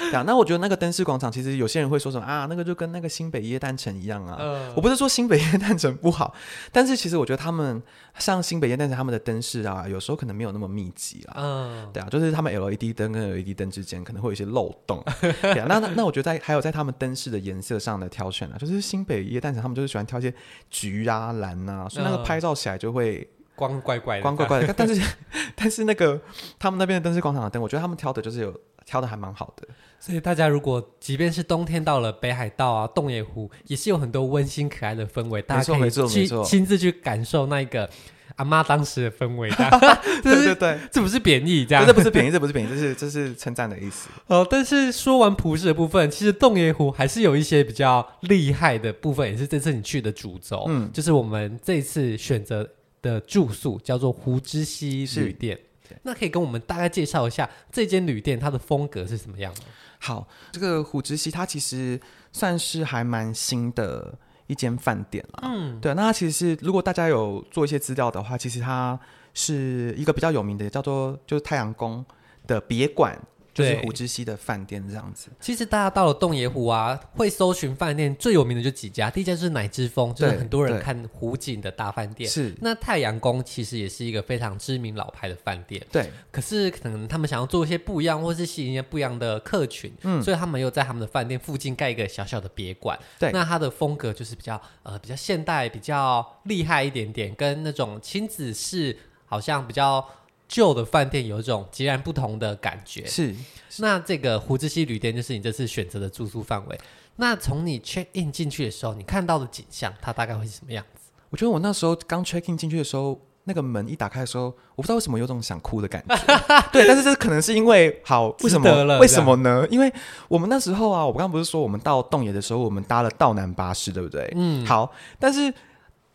[0.00, 4.72] 对啊， 那我觉得那个灯饰广场，其实有些人会说什么啊，那个就跟那个新北耶诞城一样啊。
[4.74, 6.34] 我不是说新北耶诞城不好，
[6.72, 7.80] 但是其实我觉得他们
[8.18, 11.34] 像新北耶诞城他们的灯饰啊，有时候可能没有那么密集啊。
[11.36, 15.02] 嗯，对啊，就是他们 LED 灯跟 LED 灯之间可能会有一些漏洞。
[15.20, 20.34] 对啊，那那那我觉得在还有在他们灯饰的颜色上的挑选啊，就是新北耶诞城他们就是喜欢挑一些
[20.70, 20.94] 橘。
[20.94, 24.72] 橘啊，蓝啊，所以那个拍照起来就会光怪怪的，光怪怪的。
[24.76, 25.02] 但是
[25.56, 26.20] 但是那个
[26.58, 28.54] 他们那边的灯是广场的灯，我觉得他们挑的就是有
[28.86, 29.66] 挑的还蛮好的。
[29.98, 37.88] 所以大家如果即便是冬天到了北海道啊，洞爷湖也是有很多温馨可爱的氛围，大家可以去亲自去感受那个。
[38.36, 39.48] 阿妈当时的氛围，
[40.22, 44.08] 对对对，这不是贬义，这样，这不是贬义，这不是贬义，这是这是称赞的意思。
[44.26, 50.64] 哦，但是说完朴实的部分，其实洞爷湖还是有一些比较厉害的部分，也是这次你去的主轴。
[50.68, 52.68] 嗯，就是我们这次选择
[53.00, 55.58] 的住宿叫做湖之溪旅店。
[56.02, 59.60] 那可以跟我们大概介绍一下这间旅店它的风格是什么样的？
[60.00, 62.00] 好，这个湖之溪它其实
[62.32, 64.18] 算是还蛮新的。
[64.46, 68.98] 一间饭店啦，嗯，对，那它其实是如果大家有做一些资料的话，其实它
[69.32, 72.04] 是一个比较有名的，叫做就是太阳宫
[72.46, 73.18] 的别馆。
[73.54, 75.28] 就是湖之西的饭店这样子。
[75.40, 79.08] 其实大家到了洞爷湖啊，会搜寻饭店最有名的就几家。
[79.08, 82.28] 第一家就是乃之峰，就是很多人看湖景的大饭店。
[82.28, 82.52] 是。
[82.60, 85.80] 那太阳宫其实也是一个非常知名老牌的饭店。
[85.92, 86.10] 对。
[86.32, 92.98] 可是可能他们想要做一些不一样，或是吸引一些不一样的客群，嗯，所以他们又在他们的饭店附近盖一个小小的别馆。
[93.20, 93.30] 对。
[93.30, 100.04] 那它的风格就是比较呃比较现代，比较厉害一点点，跟那种亲子式好像比较。
[100.46, 103.04] 旧的饭店有一种截然不同的感觉。
[103.06, 103.34] 是，
[103.68, 106.78] 是那这个胡志溪旅店就是你这次选择的住宿范围。
[107.16, 111.10] 那从你 check in 进去的时候，你看到的景象，它大概会是什么样子？
[111.30, 116.16] 我觉得我那时候刚 check in 进去的时候，那个门一打开的时候，我不知道为什么有种想哭的感觉。
[116.72, 118.68] 对，但是这可能是因为好，为什么？
[118.98, 119.66] 为什么呢？
[119.70, 119.92] 因为
[120.28, 124.32] 我们那时候啊，我刚刚不是说我们到洞爷的时候，我们搭了道南巴士，对不对？
[124.36, 125.52] 嗯，好，但是。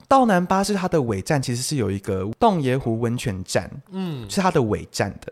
[0.09, 5.31] 道南巴士它的尾站其实是有一个洞爷湖温泉站，嗯，是它的尾站的。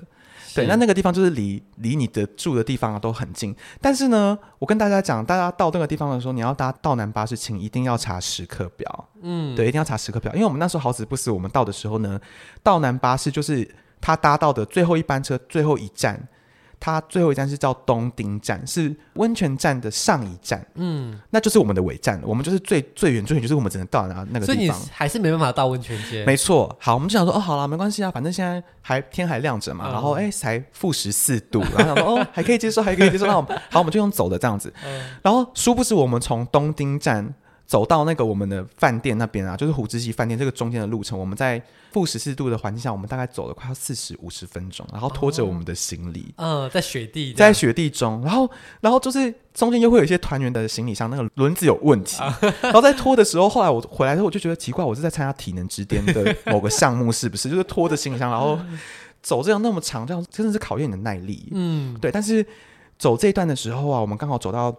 [0.56, 3.56] 对，那那个地方就是离离你的住的地方啊都很近。
[3.82, 9.10] 但是呢，我跟大家讲，大家到那个地方的时候，你要搭道南巴士，请一定要查时刻表。
[9.22, 12.20] 嗯，对，一定要查时刻表，因为我们那时候好死不死，我们到的时候呢，
[12.64, 13.68] 道南巴士就是
[14.00, 16.28] 他搭到的最后一班车，最后一站。
[16.80, 26.24] 它最后一站是叫东丁站，是温泉站的上一站，嗯，那就是我们的尾站，我们就是最最远最远，就是我们只能到那那个地方，所以你还是没办法到温泉街。
[26.26, 37.34] 没错，好，我们就想说，哦，好了，没关系啊，反正现在还天还亮着嘛，嗯、然后哎，才负十四度，然后想说， 哦，还可以接受，还可以接受，那我们好，我们就用走的这样子，嗯、然后殊不知我们从东丁站。
[37.68, 48.50] 走到那个我们的饭店那边啊，就是湖之溪饭店这个中间的路程，我们在负十四度的环境下，我们大概走了快要四十五十分钟，然后拖着我们的行李，嗯、呃，在雪地，在雪地中，然后，
[48.80, 57.50] 然后就是中间又会有一些团员的行李箱那个轮子有问题，啊、然后在拖的时候，后来我回来之后我就觉得奇怪，我是在参加体能之巅的某个项目是不是？
[57.50, 58.58] 就是拖着行李箱，然后
[59.22, 62.10] 走这样那么长，这样真的是考验你的耐力，嗯，对。
[62.10, 62.46] 但是
[62.98, 64.74] 走这一段的时候啊，我们刚好走到。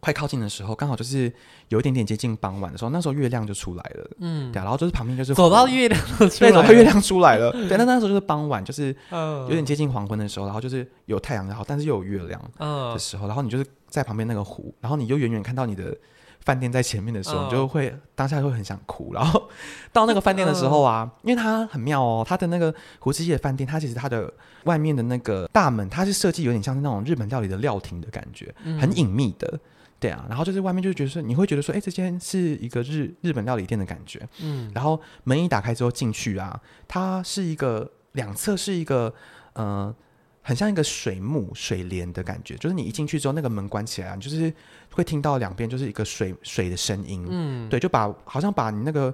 [0.00, 1.32] 快靠近的时候，刚好就是
[1.68, 15.96] 有一点点接近傍晚的时候，那时候月亮就出来了，嗯，对，然后就是旁边就是走到月亮出来，对，走到月亮出来了，对，那那时候就是傍晚，就是有点接近黄昏的时候，然后就是有太阳然后，但是又有月亮的时候，然后你就是在旁边那个湖，然后你就远远看到你的
[16.40, 19.48] 饭店在前面的时候，你就会当下会很想哭，然后
[19.92, 24.32] 到那个饭店的时候啊，因为它很妙哦，它的那个湖之溪的饭店，它其实它的
[24.64, 29.58] 外面的那个大门，它是设计有点像是那种日本料理的料亭的感觉，很隐秘的。
[30.00, 39.12] 对啊，然后就是外面就觉得说，你会觉得说，哎，这间是一个日日本料理店的感觉，嗯，然后门一打开之后进去啊，它是一个两侧是一个
[39.54, 39.94] 呃
[40.42, 44.52] 很像一个水幕水帘的感觉，就是你一进去之后，那个门关起来，你就是
[44.92, 49.12] 会听到两边就是一个水水的声音，嗯，对，就把好像把你那个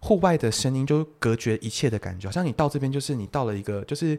[0.00, 4.18] 户外的声音就隔绝一切的感觉，好像你到这边就是你到了一个就是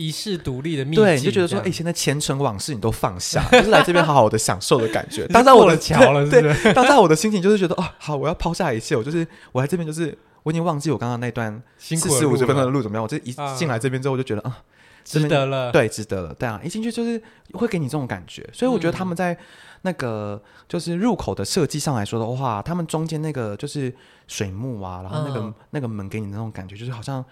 [0.00, 5.26] 遗世独立的秘境，对，你就觉得说，哎、欸，现在前尘往事你都放下，就是来这边好好的享受的感觉。
[5.32, 14.58] 当下我的桥了，对，当下我的心情就是觉得，哦，好，我要抛下一切，我就是我来这边就是我已经忘记我刚刚那段四十五十分钟的路怎么样，我这一进来这边之后我就觉得啊。
[15.02, 17.20] 值得了，对，值得了，对啊，一进去就是
[17.54, 19.36] 会给你这种感觉，所以我觉得他们在
[19.80, 23.92] 那个就是入口的设计上来说的话，他们中间那个就是
[24.28, 27.24] 水幕啊，然后那个、嗯、那个门给你的那种感觉，就是好像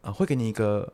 [0.00, 0.92] 呃会给你一个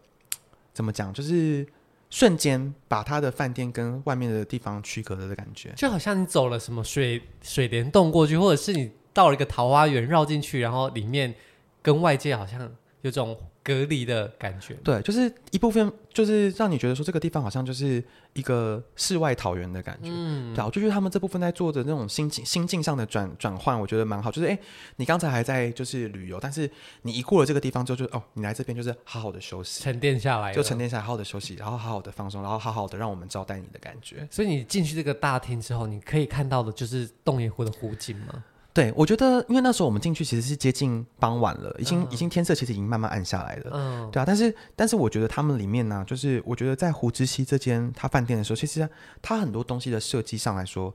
[0.81, 1.67] 怎么讲，就是
[2.09, 11.35] 瞬间把他的饭店跟外面的地方区隔了的感觉，就好像你走了什么水水帘洞过去，或者是你到了一个桃花源绕进去，然后里面
[11.83, 13.39] 跟外界好像有种。
[13.71, 18.03] 隔离的感觉，对，就是一部分，就是让你觉得说这个地方好像就是
[18.33, 20.11] 一个世外桃源的感觉。
[20.13, 24.29] 嗯，对，我就觉得他们这部分在做的那种心境、心境上的转转换，我觉得蛮好。
[24.29, 24.59] 就是，哎，
[24.97, 26.69] 你刚才还在就是旅游，但是
[27.03, 34.27] 你一过了这个地方之后，就哦，你来这边就是好好的休息，沉淀下来，就沉淀下来，好好的休息，然后好好的放松，然后好好的让我们招待你的感觉。
[34.33, 38.45] 所以你进去这个大厅之后，你可以看到的就是洞爷湖的湖景吗？
[38.73, 48.89] 对，我觉得，因为那时候我们进去其实是接近傍晚了，已经、嗯、已经天色其实已经慢慢暗下来了，嗯，对啊，但是但是我觉得他们里面呢、啊，就是我觉得在湖之西这间他饭店的时候，其实
[49.21, 50.95] 他很多东西的设计上来说，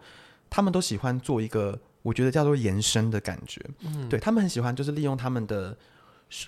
[0.50, 5.78] 他们都喜欢做一个我觉得叫做延伸的感觉，嗯，对他们很喜欢就是利用他们的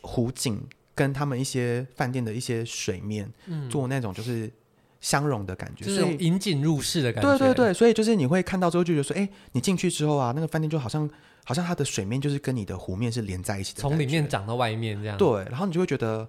[0.01, 4.49] 湖景跟他们一些饭店的一些水面，嗯，做那种就是。
[5.07, 7.37] 相融的感觉，就是引颈入室的感觉。
[7.37, 11.09] 对对对，所以就是你会看到之后就觉得说，哎，你进去之后啊，那个饭店就好像
[11.45, 15.17] 好像它的水面就是跟你的湖面是连在一起的，从里面长到外面这样。
[15.17, 16.27] 对，然后你就会觉得。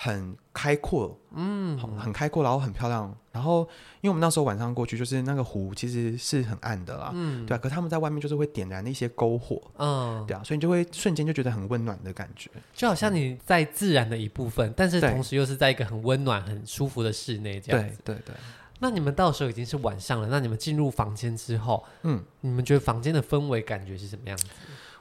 [0.00, 3.12] 很开阔，嗯，很很开阔，然后很漂亮。
[3.32, 3.62] 然后，
[4.00, 7.58] 因为我们那时候晚上过去，就是那个湖其实是很暗的啦，嗯，对啊。
[7.58, 17.96] 可他们在外面就是会点燃那些篝火，嗯，对啊，所以你就会瞬间就觉得很温暖的感觉，就好像你在自然的一部分，嗯、但是同时又是在一个很温暖、很舒服的室内这样子。
[18.04, 18.34] 对对对。
[18.78, 24.46] 那你们到时候已经是晚上了，那你们进入房间之后，嗯，你们觉得房间的氛围感觉是什么样子？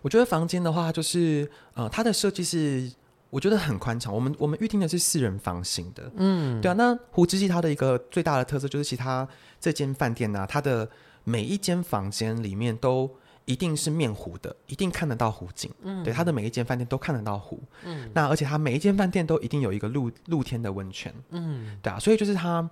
[0.01, 2.91] 我觉得房间的话，就是呃，它的设计是。
[3.29, 6.73] 我觉得很宽敞，我们我们预定的是四人房型的，嗯，对啊。
[6.73, 9.27] 那湖之西它的一个最大的特色就是，其他
[9.59, 10.89] 这间饭店呢、啊，它的
[11.23, 13.09] 每一间房间里面都
[13.45, 22.69] 一定是面湖的，一定看得到湖景，嗯，对，它的每一间饭店都看得到湖，嗯，那而且它每一间饭店都一定有一个露露天的温泉，嗯，对啊，所以就是它。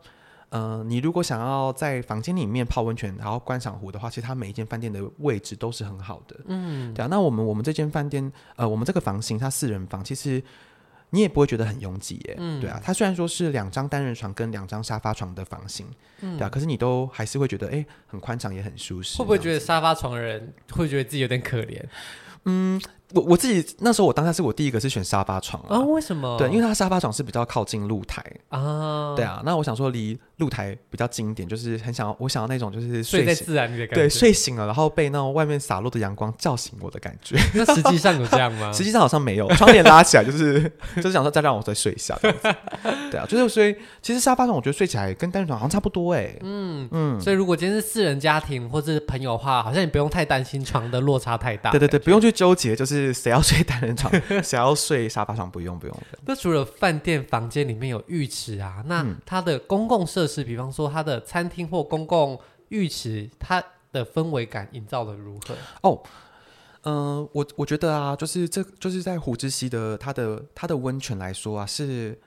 [0.56, 6.36] 嗯、呃，你如果想要在房间里面泡温泉，然后观赏湖的话，其实它每一间饭店的位置都是很好的。
[6.46, 7.08] 嗯，对啊。
[7.12, 10.42] 那我们我们这间饭店，呃，我们这个房型它四人房，其实
[11.10, 12.36] 你也不会觉得很拥挤耶。
[12.40, 12.80] 嗯，对啊。
[12.84, 15.86] 它虽然说是两张单人床跟两张沙发床的房型，
[16.22, 19.18] 嗯，对啊，可是你都还是会觉得，哎，很宽敞也很舒适。
[19.18, 21.84] 会不会觉得沙发床的人会觉得自己有点可怜？
[22.46, 22.82] 嗯。
[23.14, 25.80] 我我自己那时候，我当下是我第一个是选沙发床啊。
[25.80, 26.38] 为什么？
[26.38, 29.16] 对，因为它沙发床是比较靠近露台啊。
[29.16, 34.02] 对啊，那我想说离露台比较近一点，就是很想要，我想要那种就是睡，睡在自然里的感觉。
[34.02, 37.38] 对，睡醒了，然后被那种外面洒落的阳光叫醒我的感觉。
[37.54, 38.72] 那实际上有这样吗？
[38.74, 40.62] 实际上好像没有，窗帘拉起来就是
[40.98, 42.18] 就是想说再让我再睡一下。
[42.22, 46.40] 对啊，就是所以其实沙发床我觉得睡起来跟单人床好像差不多哎、欸。
[46.42, 51.72] 嗯嗯，所以如果今天是四人家庭或者是朋友的话，好像也不用太担心床的落差太大。
[51.72, 53.82] 对对对，不用去纠结，就是谁要睡单。
[53.82, 56.18] 人床 谁要睡沙发上不用不用的。
[56.26, 65.56] 那除了饭店房间里面有浴池啊，那它的公共设施，比方说它的餐厅或公共浴池，它的氛围感营造的如何？
[65.84, 66.02] 哦，
[66.82, 72.18] 嗯、呃，我我觉得啊，就是这就是在湖之西的它的它的温泉来说啊，是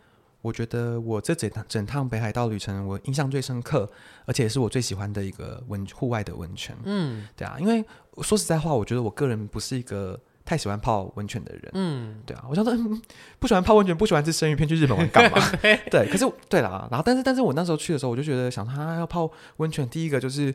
[0.42, 3.90] 我觉得我这整整趟北海道旅程我印象最深刻，
[4.26, 6.76] 而且也是我最喜欢的一个温户外的温泉。
[6.84, 7.84] 嗯，对啊，因为
[8.22, 10.20] 说实在话，我觉得我个人不是一个。
[10.48, 13.02] 太喜欢泡温泉的人，嗯，对啊，我想说，嗯，
[13.38, 15.38] 不喜欢泡温泉，不喜欢吃生鱼片，去日本玩干嘛？
[15.92, 20.54] 对，可是对啦，然后但是但是我那时候去的时候，我就觉得想他要泡温泉，第一个就是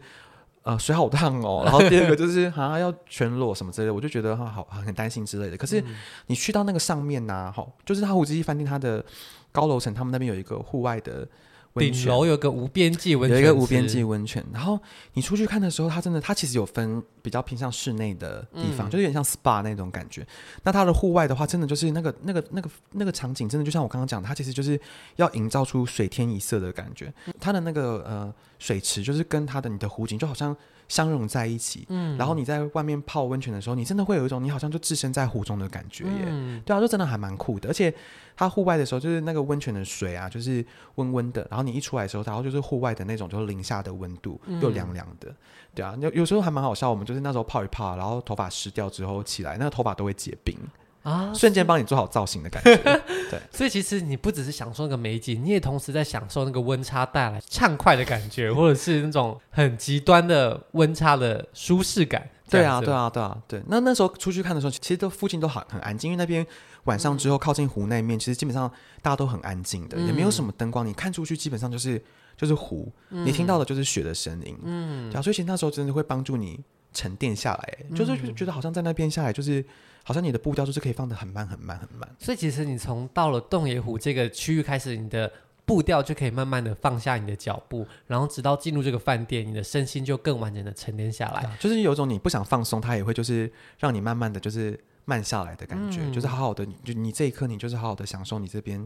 [0.64, 5.56] 呃水好烫哦， 然后第二个就是好像要全裸什么之类的，我就觉得哈好很担心之类的。
[5.56, 5.84] 可是
[6.26, 9.06] 你去到那个上面呐，好，就是它湖之西饭店它的
[9.52, 11.28] 高楼层，他们那边有一个户外的。
[11.76, 14.44] 顶楼有个无边际温泉，有一个无边际温泉。
[14.54, 14.80] 然后
[15.14, 20.26] 你出去看的时候，它真的，它其实有分比较偏向室内的地方，嗯、就有点像 SPA 那种感觉。
[20.64, 24.80] 那它的户外的话，真的就是那个、那个、那个、那个场景，真的就像我刚刚讲的，它其实就是
[25.16, 27.14] 要营造出水天一色的感觉。
[27.40, 30.56] 它的那个呃水池，就是跟它的你的湖景就好像。
[30.94, 31.88] 相融在一起。
[31.90, 36.26] 嗯，然后你在外面泡温泉的时候，你真的会有一种你好像就置身在湖中的感觉耶。
[36.28, 37.68] 嗯，对啊，就真的还蛮酷的。
[37.68, 37.92] 而且
[38.38, 40.64] 它户外的时候，就是那个温泉的水啊，就是
[40.96, 41.48] 温温的。
[41.50, 45.30] 然后你一出来的时候，然后就是户外的那种，就是零下的温度，又凉凉的。
[45.30, 45.36] 嗯、
[45.74, 46.88] 对啊，有有时候还蛮好笑。
[46.88, 50.56] 我们就是那时候泡一泡，然后头发湿掉之后起来，那个头发都会结冰。
[51.04, 51.34] 啊！
[51.34, 52.76] 瞬间帮你做好造型的感觉，
[53.30, 53.40] 对。
[53.52, 62.30] 所以其实你不只是享受那个美景，你也同时在享受那个温差带来畅快的感觉，或者是那种很极端的温差的舒适感。
[62.50, 63.62] 对啊，对啊，对啊，对。
[63.68, 66.46] 那那时候出去看的时候，其实都附近都很很安静，因为那边
[66.84, 72.02] 晚上之后靠近湖那一面，其实基本上大家都很安静的，嗯、也没有什么灯光，你看出去基本上就是
[72.38, 74.56] 就是湖，嗯、你听到的就是雪的声音。
[74.64, 76.60] 嗯，对啊，所以其实那时候真的会帮助你
[76.94, 79.66] 沉淀下来，嗯、就是觉得好像在那边下来就是。
[80.04, 85.32] 好像你的步调就是可以放得很慢很慢很慢，所以其实你从到了洞爷湖这个区域开始，你的
[85.66, 91.58] 步调就可以慢慢的放下你的脚步，然后直到进入这个饭店，你的身心就更完整的沉淀下来。
[91.58, 98.86] 就是有种你不想放松，它也会就是让你慢慢的就是慢下来的感觉，嗯、就是好好的，就你这一刻你就是好好的享受你这边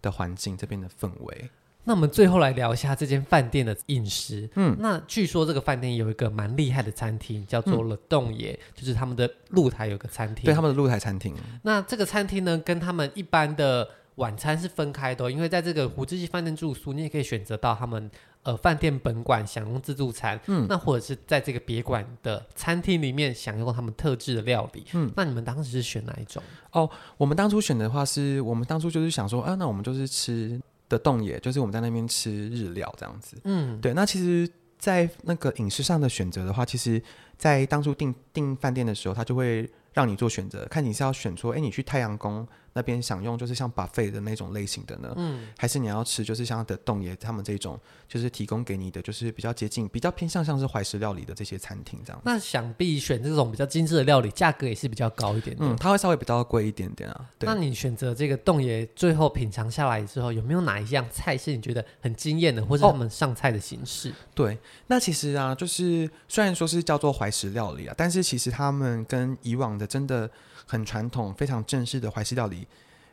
[0.00, 1.50] 的环境，这边的氛围。
[1.84, 4.48] 那我们最后来聊一下这间饭店的饮食。
[4.56, 10.46] 嗯，那据说这个饭店有一个蛮厉害的餐厅，叫做了洞爷，嗯、就是他们的露台有个餐厅。
[10.46, 11.34] 对，他们的露台餐厅。
[11.62, 18.10] 那这个餐厅呢，跟他们一般的晚餐是分开的，因为在这个胡志记饭店住宿，你也可以选择到他们
[18.44, 20.40] 呃饭店本馆享用自助餐。
[20.46, 24.86] 嗯，那或者是在这个别馆的餐厅里面享用他们特制的料理。
[24.94, 26.42] 嗯，那你们当时是选哪一种？
[26.72, 30.58] 哦，我们当初选的话是，我们当初就是想说，啊，那我们就是吃。
[30.88, 33.94] 的洞野就是我们在那边吃日料这样子，嗯，对。
[33.94, 37.02] 那其实，在那个饮食上的选择的话，其实，
[37.36, 42.46] 在当初订订饭店的时候，他就会让你做选择，看你是要选出，哎，你去太阳宫。
[42.74, 52.20] 那边享用就是像 buffet 的那种类型的呢，嗯，还是你要吃就是像的洞爷他们这种，就是提供给你的就是比较接近、比较偏向像是怀石料理的这些餐厅这样。
[52.24, 55.64] 那想必选这种比较精致的料理，价格也是比较高一点的。
[55.64, 57.30] 嗯，它会稍微比较贵一点点啊。
[57.38, 57.46] 对。
[57.46, 64.10] 那你选择这个洞爷，最后品尝下来之后，有没有哪一样菜是你觉得很惊艳的，或是他们上菜的形式？
[64.10, 64.58] 哦，对，
[64.88, 70.28] 那其实啊，就是虽然说是叫做怀石料理啊，但是其实他们跟以往的真的
[70.66, 72.66] 很传统、非常正式的怀石料理。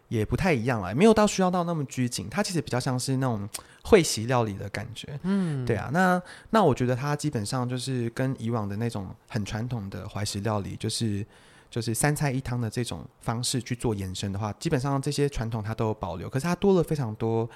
[0.07, 3.47] 也不太一样了，没有到需要到那么拘谨，它其实比较像是那种
[3.81, 5.17] 会席料理的感觉。
[5.23, 11.25] 嗯，对啊，那那我觉得它基本上就是跟以往的那种很传统的怀石料理，就是
[11.69, 17.49] 就是三菜一汤的这种方式去做延伸的话，基本上这些传统它都有保留，可是它多了非常多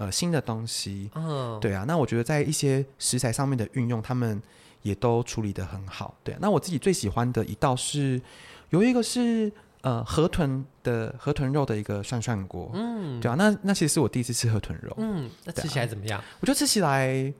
[0.00, 1.08] 呃新的东西。
[1.14, 4.42] 嗯，对啊，那我觉得在一些食材上面的运用，他们
[4.82, 6.16] 也都处理的很好。
[6.24, 8.20] 对啊，那我自己最喜欢的一道是
[8.70, 9.52] 有一个是。
[9.82, 16.20] 呃，河豚的河豚肉的一个涮涮锅，嗯，对啊，那那其实是我第一次吃河豚肉，嗯，那吃起来怎么样？
[16.20, 17.32] 啊、我觉得吃起来，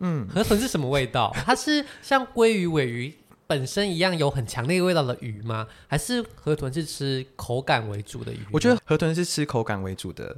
[0.00, 1.32] 嗯，河豚是什么味道？
[1.46, 3.14] 它是像鲑鱼、尾鱼
[3.46, 5.66] 本身一样有很强烈味道的鱼吗？
[5.88, 8.40] 还是河豚是吃口感为主的鱼？
[8.52, 10.36] 我觉得河豚是吃口感为主的，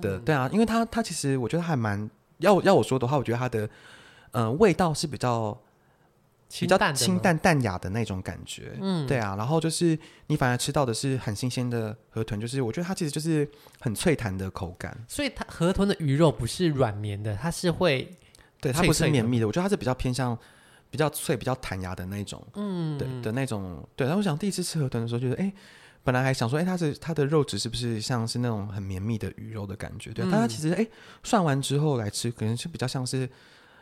[0.00, 3.68] 的，嗯、对啊，因为它它其实我觉得还蛮要要我说的话，我觉得它的
[4.30, 5.58] 呃味道是比较。
[6.48, 13.46] 比较清淡淡雅的那种感觉，嗯，对啊，然后就是你反而吃到的是很新鲜的河豚，就是我觉得它其实就是
[13.80, 14.96] 很脆弹的口感。
[15.08, 18.08] 所以它河豚的鱼肉不是软绵的，它是会，
[18.60, 20.38] 对，它不是绵密的，我觉得它是比较偏向
[20.88, 23.84] 比较脆、比较弹牙的那种，嗯，对的那种。
[23.96, 25.52] 对，然后我想第一次吃河豚的时候，觉得哎，
[26.06, 30.12] 本来还想说，哎，它是它的肉质是不是像是那种很绵密的鱼肉的感觉？
[30.12, 30.86] 对，嗯、但它其实哎，
[31.24, 33.28] 涮完之后来吃，可能是比较像是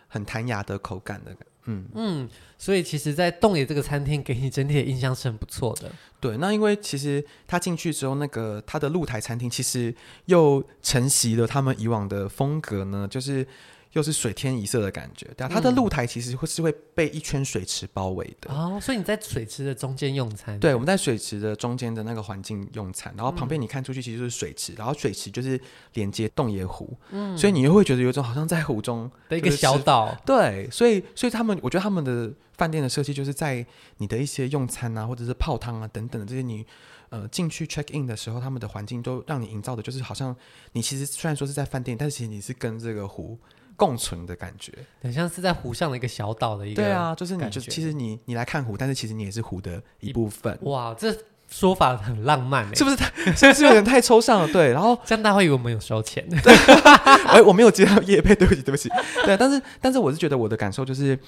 [0.09, 1.47] 很弹牙的口感的感。
[1.67, 5.93] 嗯嗯，所以其实，在洞爷这个餐厅给你整体的印象是很不错的。
[6.19, 13.47] 对，那因为其实他进去之后，那个他的露台餐厅其实又承袭了他们以往的风格呢，就是。
[13.95, 20.59] 又是水天一色的感觉，对啊，它的露台其实会是会被一圈水池包围的哦，所以你在水池的中间用餐。
[20.59, 25.59] 对，我们在水池的中间的那个环境用餐，然后旁边你看出去其实就是水池，然后水池就是
[25.93, 30.15] 连接洞爷湖，嗯，所以你又会觉得有一种好像在湖中的一个小岛。
[30.27, 33.65] 对，所以所以他们，我觉得他们的饭店的设计就是在
[33.99, 36.67] 你的一些用餐啊，或者是泡汤啊等等的这些你
[37.11, 40.35] 呃进去 check in 的时候，他们的环境都让你营造的就是好像
[40.73, 43.39] 你其实虽然说是在饭店，但是其实你是跟这个湖。
[43.77, 46.83] 共存的感觉，很像是在湖上的一个小岛的一个。
[46.83, 50.59] 对啊，就是你就其实你你来看湖，但是其实你也是湖的一部分。
[50.63, 51.15] 哇，这
[51.49, 53.07] 说法很浪漫，是不是太？
[53.35, 54.53] 是不是有点太抽象了？
[54.53, 56.27] 对， 然后这样大家会以为我们有收钱。
[57.29, 58.89] 哎，我没有接到业配，对不起，对不起。
[59.25, 61.19] 对，但是但是我是觉得我的感受就是，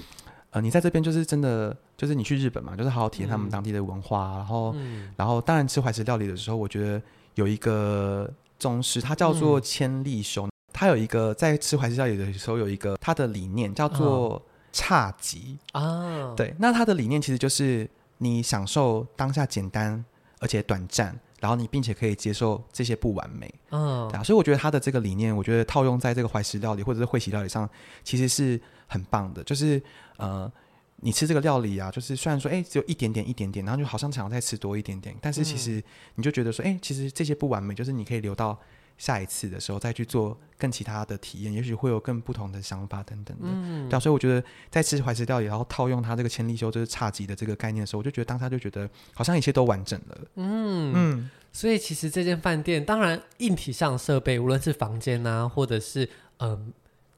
[0.51, 4.75] 呃，你在这边就是真的，就是你去日本嘛，就是好好体验他们当地的文化，然后
[5.17, 7.01] 然后当然吃怀石料理的时候，我觉得
[7.35, 10.49] 有一个宗师，他叫做千利休。
[10.77, 14.41] 他有一个在吃怀石料理的时候，有一个他的理念叫做
[14.75, 16.35] 侘寂啊。
[16.37, 20.05] 对，那他的理念其实就是你享受当下简单
[20.39, 23.53] 而且短暂，然后你并且可以接受这些不完美。
[23.71, 24.23] 嗯，对啊。
[24.23, 27.67] 所以我觉得他的这个理念，我觉得套用在这个怀石料理或者是会席料理上，
[28.05, 29.43] 其实是很棒的。
[29.43, 29.83] 就是
[30.19, 30.53] 呃。
[31.01, 35.81] 你吃这个料理啊，就是虽然说，哎，只有一点点、一点点，然后就好像想要再吃多一点点，但是其实
[36.15, 38.59] 你就觉得说，哎，其实这些不完美，就是你可以留到
[38.99, 43.45] 下一次的时候再去做更其他的体验，也许会有更不同的想法等等的。
[43.49, 50.19] 嗯，对啊，所以我觉得在吃怀石料理，然后套用它这个千利休就是差级的这个概念的时候，我就觉得当下就觉得好像一切都完整了。
[50.37, 56.51] 嗯嗯，所以其实这间饭店，当然硬体上设备，无论是房间啊，或者是嗯。
[56.51, 56.67] 呃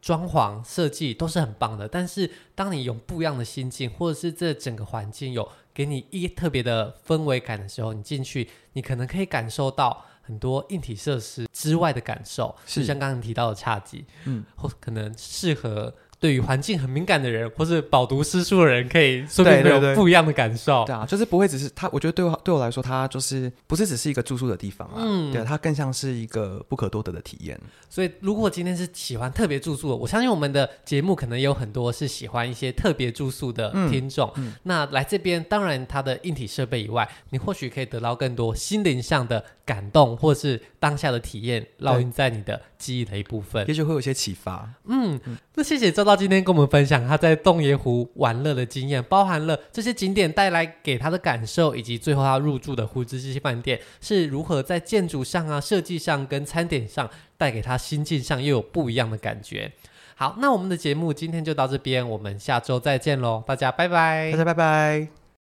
[0.00, 15.94] 装潢设计都是很棒的，但是当你有不一样的心境，或者是这整个环境有给你一特别的氛围感的时候，你进去，你可能可以感受到很多硬体设施之外的感受，是就像刚刚提到的差级，嗯，或可能适合。
[16.20, 20.84] 对于环境很敏感的人，或是饱读诗书的人，可以说不定有不一样的感受。
[20.84, 24.94] 对，啊，就是不会只是它，我觉得对我对我来说，它就是不是只是一个住宿的地方啊。
[24.96, 27.56] 嗯，对，它更像是一个不可多得的体验。
[27.88, 34.28] 所以，如果今天是喜欢特别住宿的，我相信我们的节目可能有很多是喜欢一些特别住宿的听众。
[34.38, 44.66] 嗯，嗯，那来这边，当然它的硬体设备以外，你或许可以得到更多心灵上的感动，或是当下的体验，烙印在你的记忆的一部分，也许会有些启发。
[44.86, 59.70] 嗯，嗯，那谢谢周到今天跟我们分享他在洞爷湖玩乐的经验，包含了这些景点带来给他的感受，以及最后他入住的湖之西饭店是如何在建筑上啊、设计上跟餐点上带给他心境上又有不一样的感觉。
[60.14, 65.27] 好，那我们的节目今天就到这边，我们下周再见喽，大家拜拜，大家拜拜。